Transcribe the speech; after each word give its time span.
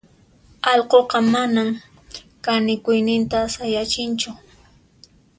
allquqa 0.71 1.19
manan 1.33 1.69
kanikuyninta 2.43 3.39
sayachinchu. 3.55 4.29